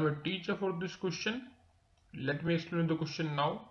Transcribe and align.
am 0.00 0.06
a 0.06 0.14
teacher 0.22 0.56
for 0.56 0.72
this 0.80 0.96
question. 0.96 1.48
Let 2.14 2.44
me 2.44 2.54
explain 2.54 2.86
the 2.86 2.96
question 2.96 3.36
now. 3.36 3.68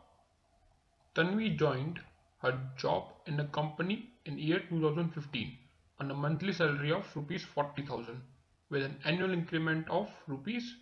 Tanvi 1.15 1.57
joined 1.57 1.99
her 2.39 2.59
job 2.78 3.13
in 3.25 3.39
a 3.39 3.47
company 3.47 4.09
in 4.25 4.38
year 4.38 4.59
2015 4.70 5.57
on 5.99 6.12
a 6.12 6.13
monthly 6.13 6.54
salary 6.54 6.91
of 6.91 7.16
rupees 7.16 7.43
40,000 7.43 8.21
with 8.70 8.84
an 8.84 8.97
annual 9.05 9.32
increment 9.32 9.89
of 9.89 10.09
rupees 10.27 10.75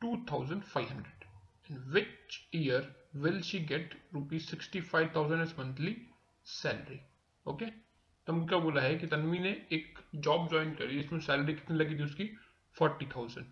2,500. 0.00 1.06
In 1.68 1.76
which 1.92 2.46
year 2.52 2.84
will 3.14 3.40
she 3.40 3.60
get 3.60 3.94
rupees 4.12 4.48
65,000 4.48 5.40
as 5.40 5.56
monthly 5.56 6.08
salary? 6.44 7.02
Okay. 7.46 7.72
तो 8.26 8.32
हम 8.32 8.46
क्या 8.46 8.58
बोला 8.58 8.80
है 8.82 8.94
कि 8.98 9.06
तन्वी 9.06 9.38
ने 9.38 9.50
एक 9.72 9.98
job 10.24 10.48
join 10.48 10.74
करी 10.74 11.02
जिसमें 11.02 11.20
सैलरी 11.20 11.54
कितनी 11.54 11.76
लगी 11.76 11.98
थी 11.98 12.02
उसकी 12.02 12.28
forty 12.78 13.06
thousand 13.06 13.46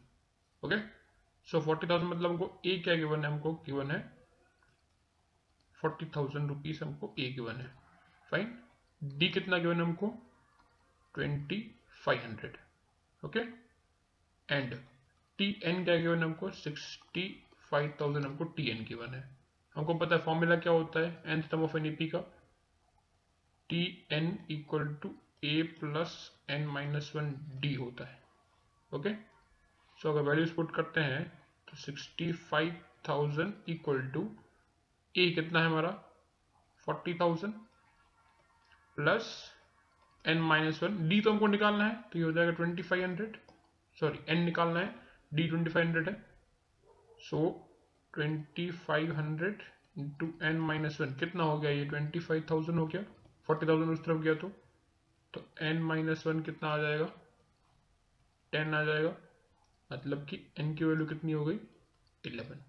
okay 0.66 0.78
so 1.48 1.60
forty 1.62 1.88
thousand 1.88 2.12
मतलब 2.12 2.30
हमको 2.32 2.62
ए 2.66 2.78
क्या 2.84 2.96
गिवन 2.96 3.24
है? 3.26 3.32
हमको 3.32 3.54
गिवन 3.66 3.92
है 3.92 4.00
फोर्टी 5.78 6.06
थाउज़ेंड 6.16 6.48
रुपीज़ 6.50 6.84
हमको 6.84 7.14
ए 7.20 7.32
गिवन 7.32 7.56
है। 7.56 7.68
फाइन 8.30 8.58
डी 9.02 9.28
कितना 9.30 9.58
गिवन 9.58 9.76
है 9.76 9.82
हमको? 9.82 10.08
Twenty 11.16 11.60
five 12.06 12.22
hundred 12.22 12.58
okay 13.24 13.40
and 14.50 14.74
T 15.40 15.50
N 15.64 15.84
क्या 15.86 15.96
गिवन 15.96 16.18
है 16.18 16.24
हमको? 16.24 16.50
सिक्सटी 16.52 17.28
फाइव 17.70 17.94
थाउज़ेंड 18.02 18.26
हमको 18.26 18.44
टी 18.56 18.70
एन 18.70 18.84
गिवन 18.86 19.14
है। 19.14 19.24
हमको 19.76 19.94
पता 19.94 20.16
है 20.16 20.22
फॉर्मूला 20.22 20.56
क्या 20.56 20.74
होता 20.74 21.00
है? 21.00 21.22
N 21.26 21.42
sum 21.42 21.64
of 21.64 21.78
N 21.78 21.86
E 21.86 22.08
का। 22.08 22.20
T 23.70 24.08
N 24.12 24.38
equal 24.52 24.94
to 25.02 25.14
A 25.44 25.62
plus 25.80 26.12
N 26.50 26.68
minus 26.68 27.12
one 27.16 27.34
D 27.62 27.74
होता 27.76 28.06
है। 28.06 28.20
ओके 28.92 29.14
सो 30.06 30.12
अगर 30.12 30.22
वैल्यूज़ 30.22 30.54
पुट 30.54 30.74
करते 30.74 31.02
हैं 31.02 31.22
तो 31.68 31.78
sixty 31.78 32.32
five 32.32 32.74
thousand 33.08 33.70
equal 33.70 34.02
to 34.14 34.22
A 35.16 35.30
कितना 35.36 35.60
है 35.60 35.66
हमारा? 35.66 35.90
Forty 36.88 37.14
thousand 37.20 37.54
plus 38.98 39.32
N 40.26 40.42
minus 40.42 40.82
one 40.84 41.08
D 41.10 41.20
तो 41.22 41.32
हमको 41.32 41.48
निकालना 41.48 41.86
है 41.86 41.96
तो 42.12 42.20
ये 42.20 42.26
हो 42.26 42.32
जाएगा 42.32 42.52
twenty 42.52 42.84
five 42.84 43.04
hundred 43.04 43.38
sorry 43.98 44.20
N 44.30 44.44
निकालना 44.46 44.80
है 44.80 44.94
डी 45.34 45.48
ट्वेंटी 45.48 45.72
फाइव 45.72 45.86
हंड्रेड 45.86 46.10
है। 46.10 46.16
So 47.30 47.44
twenty 48.14 48.70
five 48.86 49.16
hundred 49.18 49.64
into 49.98 50.34
N 50.44 50.60
minus 50.62 51.02
one 51.02 51.16
कितना 51.20 51.44
हो 51.44 51.60
गया 51.60 51.72
ये? 51.72 51.86
ट्वेंटी 51.86 52.20
फाइव 52.20 52.46
थाउज़ेंड 52.52 52.80
हो 52.80 52.88
गया। 52.88 53.04
फोर्टी 53.48 53.68
थाउज़ेंड 53.68 53.92
उस 53.92 54.06
तरफ़ 54.06 54.22
गया 54.22 54.36
तो। 54.36 54.52
तो 55.34 55.48
एन 55.66 55.84
माइनस 55.84 56.28
वन 56.28 56.42
कितना 56.42 56.70
आ 56.70 56.78
जाएगा? 56.78 57.12
टेन 58.54 58.74
आ 58.74 58.84
जाएगा। 58.84 59.16
मतलब 59.92 60.26
कि 60.26 60.40
एन 60.58 60.76
की 60.76 60.84
वैल्यू 60.84 61.06
कितनी 61.06 61.32
हो 61.32 61.46
गई? 61.46 61.60
इलेवन 62.26 62.64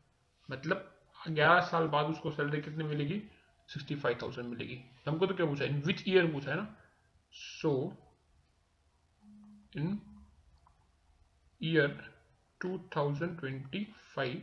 मतलब 0.51 0.93
ग्यारह 1.29 1.61
साल 1.61 1.89
बाद 1.89 2.07
उसको 2.07 2.31
सैलरी 2.31 2.63
कितनी 2.63 2.85
मिलेगी? 2.85 3.23
सिक्सटी 3.69 3.95
फाइव 3.95 4.19
थाउज़ेंड 4.23 4.49
मिलेगी। 4.49 4.81
हमको 5.07 5.27
तो 5.27 5.35
क्या 5.35 5.47
पूछा 5.47 5.65
इन 5.65 5.81
विच 5.83 6.05
ईयर 6.09 6.33
पूछा 6.33 6.51
है 6.51 6.57
ना? 6.57 6.77
So, 7.37 7.71
in 9.75 9.89
year 11.61 11.89
2025, 12.61 14.39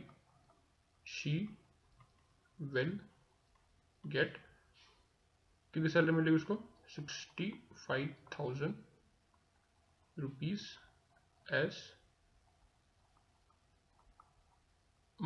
she 1.06 1.32
will 2.60 2.92
get 4.04 4.36
कितनी 5.74 5.88
सैलरी 5.88 6.12
मिलेगी 6.12 6.36
उसको? 6.36 6.58
Sixty 6.88 7.50
five 7.86 8.14
thousand 8.32 8.74
rupees 10.18 10.66
as 11.54 11.76